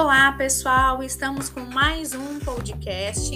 [0.00, 1.02] Olá, pessoal!
[1.02, 3.34] Estamos com mais um podcast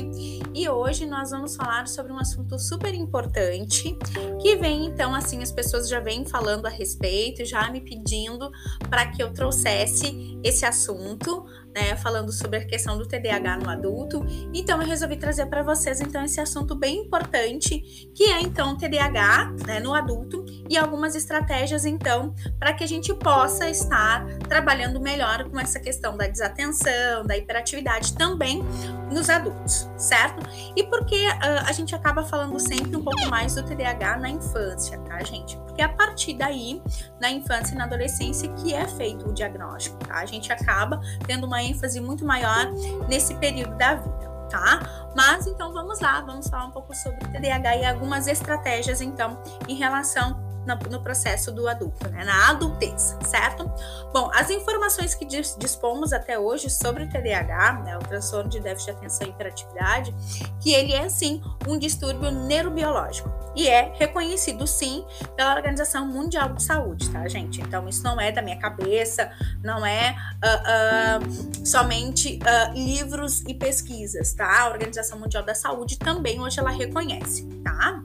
[0.55, 3.99] e hoje nós vamos falar sobre um assunto super importante
[4.41, 8.49] que vem, então, assim, as pessoas já vêm falando a respeito, já me pedindo
[8.89, 11.45] para que eu trouxesse esse assunto,
[11.75, 14.25] né, falando sobre a questão do TDAH no adulto.
[14.55, 17.81] Então, eu resolvi trazer para vocês, então, esse assunto bem importante,
[18.15, 22.89] que é, então, o TDAH né, no adulto e algumas estratégias, então, para que a
[22.89, 28.63] gente possa estar trabalhando melhor com essa questão da desatenção, da hiperatividade também
[29.11, 30.49] nos adultos, certo?
[30.75, 34.99] E porque uh, a gente acaba falando sempre um pouco mais do TDAH na infância,
[35.01, 35.59] tá, gente?
[35.59, 36.83] Porque é a partir daí,
[37.21, 40.21] na infância e na adolescência, que é feito o diagnóstico, tá?
[40.21, 42.73] A gente acaba tendo uma ênfase muito maior
[43.11, 44.33] nesse período da vida.
[44.49, 45.11] Tá?
[45.17, 49.43] Mas então vamos lá, vamos falar um pouco sobre o TDAH e algumas estratégias então
[49.67, 50.52] em relação
[50.91, 52.25] no processo do adulto, né?
[52.25, 53.71] na adultez, certo?
[54.13, 58.93] Bom, as informações que dispomos até hoje sobre o TDAH, né, o transtorno de déficit
[58.93, 60.15] de atenção e hiperatividade,
[60.61, 65.05] que ele é sim um distúrbio neurobiológico e é reconhecido sim
[65.37, 67.61] pela Organização Mundial de Saúde, tá, gente?
[67.61, 69.31] Então isso não é da minha cabeça,
[69.63, 74.63] não é uh, uh, somente uh, livros e pesquisas, tá?
[74.63, 78.03] A Organização Mundial da Saúde também hoje ela reconhece, tá?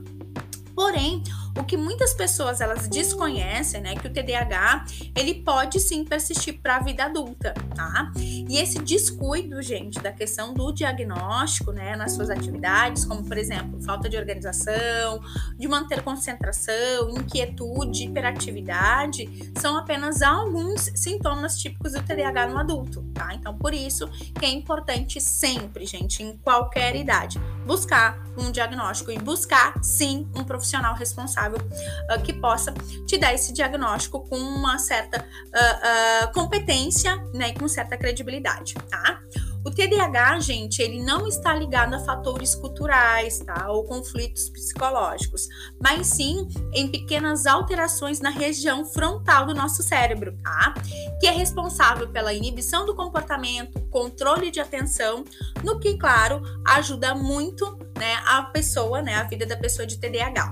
[0.75, 1.23] Porém,
[1.57, 6.77] o que muitas pessoas elas desconhecem, né, que o TDAH, ele pode sim persistir para
[6.77, 8.11] a vida adulta, tá?
[8.15, 13.81] E esse descuido, gente, da questão do diagnóstico, né, nas suas atividades, como por exemplo,
[13.81, 15.21] falta de organização,
[15.57, 23.33] de manter concentração, inquietude, hiperatividade, são apenas alguns sintomas típicos do TDAH no adulto, tá?
[23.33, 24.07] Então, por isso
[24.39, 30.43] que é importante sempre, gente, em qualquer idade, buscar um diagnóstico e buscar sim um
[30.43, 32.73] profissional responsável uh, que possa
[33.05, 38.75] te dar esse diagnóstico com uma certa uh, uh, competência, né, e com certa credibilidade,
[38.89, 39.21] tá?
[39.67, 43.69] O TDAH, gente, ele não está ligado a fatores culturais, tá?
[43.69, 50.73] Ou conflitos psicológicos, mas sim em pequenas alterações na região frontal do nosso cérebro, tá?
[51.19, 55.25] Que é responsável pela inibição do comportamento, controle de atenção,
[55.61, 60.49] no que, claro, ajuda muito, né, a pessoa, né, a vida da pessoa de TDAH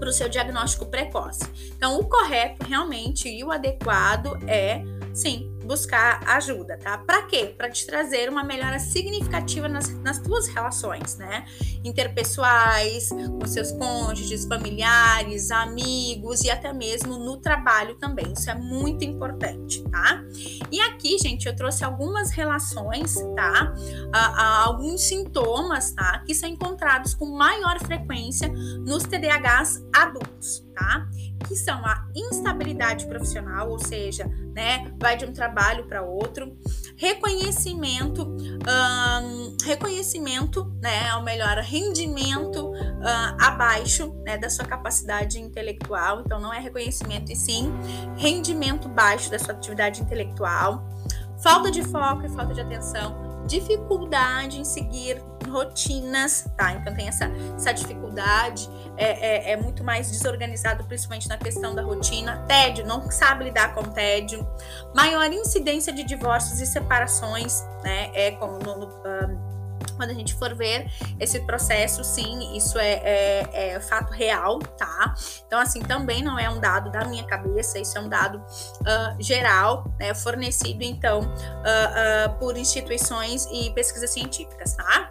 [0.00, 1.44] para o seu diagnóstico precoce.
[1.76, 4.82] Então, o correto realmente e o adequado é,
[5.12, 6.98] sim, buscar ajuda, tá?
[6.98, 7.54] Para quê?
[7.56, 11.44] Para te trazer uma melhora significativa nas, nas tuas relações, né?
[11.84, 18.32] Interpessoais, com seus cônjuges, familiares, amigos e até mesmo no trabalho também.
[18.32, 20.22] Isso é muito importante, tá?
[20.70, 23.74] E aqui, gente, eu trouxe algumas relações, tá?
[24.64, 26.22] alguns sintomas, tá?
[26.26, 28.48] Que são encontrados com maior frequência
[28.84, 31.08] nos TDAHs adultos, tá?
[31.46, 36.56] Que são a instabilidade profissional, ou seja, né, vai de um trabalho para outro,
[36.96, 46.40] reconhecimento, um, reconhecimento, né, ou melhor, rendimento uh, abaixo, né, da sua capacidade intelectual, então
[46.40, 47.72] não é reconhecimento e sim
[48.16, 50.86] rendimento baixo da sua atividade intelectual,
[51.42, 55.20] falta de foco e falta de atenção, dificuldade em seguir
[55.52, 56.72] rotinas, tá?
[56.72, 61.82] Então tem essa, essa dificuldade, é, é, é, muito mais desorganizado, principalmente na questão da
[61.82, 62.38] rotina.
[62.48, 64.46] Tédio, não sabe lidar com tédio.
[64.94, 68.10] Maior incidência de divórcios e separações, né?
[68.14, 69.51] É como no, no um,
[70.02, 70.90] quando a gente for ver
[71.20, 75.14] esse processo, sim, isso é, é, é, fato real, tá?
[75.46, 79.22] Então, assim, também não é um dado da minha cabeça, isso é um dado uh,
[79.22, 85.10] geral, né, fornecido, então, uh, uh, por instituições e pesquisas científicas, tá?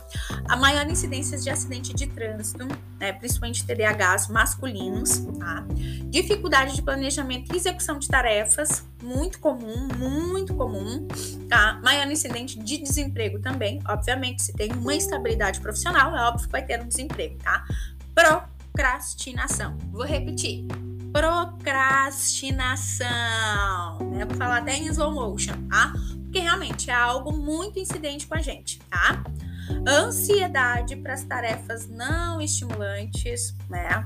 [0.49, 2.67] A maior incidência de acidente de trânsito,
[2.99, 5.63] né, principalmente TDAHs masculinos, tá?
[6.09, 11.07] Dificuldade de planejamento e execução de tarefas, muito comum, muito comum,
[11.49, 11.79] tá?
[11.83, 16.63] Maior incidente de desemprego também, obviamente, se tem uma estabilidade profissional, é óbvio que vai
[16.63, 17.65] ter um desemprego, tá?
[18.13, 19.77] Procrastinação.
[19.91, 20.65] Vou repetir.
[21.11, 23.07] Procrastinação,
[24.11, 24.25] né?
[24.25, 25.93] Vou falar até em slow motion, tá?
[26.23, 29.23] Porque realmente é algo muito incidente com a gente, tá?
[29.87, 34.01] Ansiedade para as tarefas não estimulantes, né?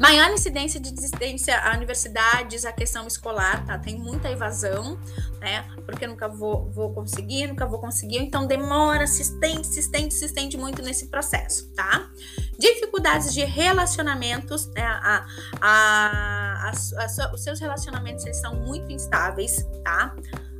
[0.00, 3.78] Maior incidência de desistência a universidades, a questão escolar, tá?
[3.78, 4.98] Tem muita evasão,
[5.40, 5.64] né?
[5.86, 8.18] Porque nunca vou, vou conseguir, nunca vou conseguir.
[8.18, 12.10] Então demora, se estende, se estende, se estende muito nesse processo, tá?
[12.58, 14.82] Dificuldades de relacionamentos, né?
[14.82, 15.26] a,
[15.60, 20.14] a, a, os seus relacionamentos eles são muito instáveis, tá?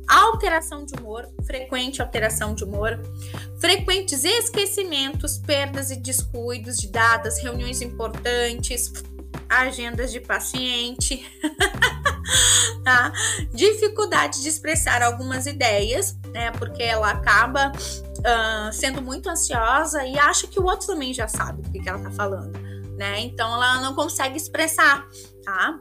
[0.07, 2.99] alteração de humor, frequente alteração de humor,
[3.59, 8.91] frequentes esquecimentos, perdas e descuidos de datas, reuniões importantes,
[9.61, 11.25] agendas de paciente,
[12.83, 13.11] tá?
[13.53, 16.51] Dificuldade de expressar algumas ideias, né?
[16.51, 21.67] Porque ela acaba uh, sendo muito ansiosa e acha que o outro também já sabe
[21.67, 22.57] o que, que ela tá falando,
[22.97, 23.19] né?
[23.19, 25.07] Então ela não consegue expressar,
[25.43, 25.79] tá?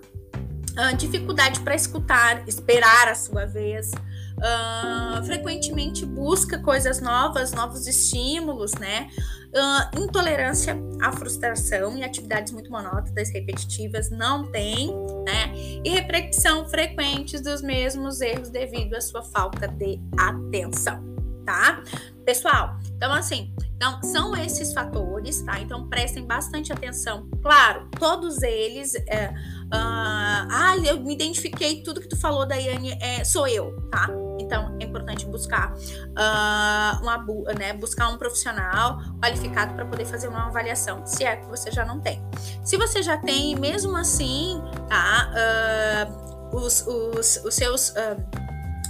[0.73, 3.91] Uh, dificuldade para escutar, esperar a sua vez.
[4.36, 9.08] Uh, frequentemente busca coisas novas, novos estímulos, né?
[9.54, 14.88] Uh, intolerância à frustração e atividades muito monótonas, repetitivas, não tem,
[15.25, 15.52] né?
[15.84, 21.02] E repetição frequentes dos mesmos erros devido à sua falta de atenção,
[21.46, 21.82] tá?
[22.25, 25.60] Pessoal, então assim, então são esses fatores, tá?
[25.60, 27.28] Então prestem bastante atenção.
[27.42, 28.94] Claro, todos eles.
[28.94, 34.08] É, uh, ah, eu me identifiquei, tudo que tu falou, Daiane, é, sou eu, tá?
[34.38, 37.25] Então é importante buscar uh, uma,
[37.58, 41.84] né, buscar um profissional qualificado para poder fazer uma avaliação, se é que você já
[41.84, 42.22] não tem.
[42.62, 45.31] Se você já tem, mesmo assim, tá?
[45.32, 47.92] Uh, os, os, os seus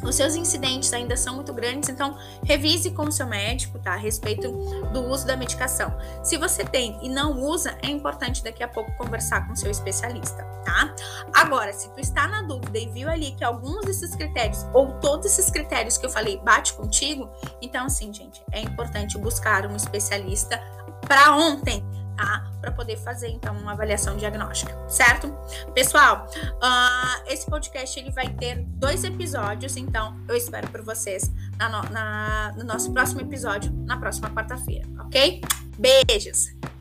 [0.04, 3.94] os seus incidentes ainda são muito grandes, então revise com o seu médico, tá?
[3.94, 4.50] A respeito
[4.92, 5.94] do uso da medicação.
[6.22, 9.70] Se você tem e não usa, é importante daqui a pouco conversar com o seu
[9.70, 10.94] especialista, tá?
[11.32, 15.26] Agora, se tu está na dúvida e viu ali que alguns desses critérios ou todos
[15.26, 17.30] esses critérios que eu falei bate contigo,
[17.60, 20.60] então assim, gente, é importante buscar um especialista
[21.06, 21.84] para ontem
[22.16, 22.44] tá?
[22.60, 25.34] Para poder fazer então uma avaliação diagnóstica, certo?
[25.74, 31.68] Pessoal, uh, esse podcast ele vai ter dois episódios, então eu espero por vocês na,
[31.90, 35.40] na, no nosso próximo episódio, na próxima quarta-feira, ok?
[35.78, 36.73] Beijos!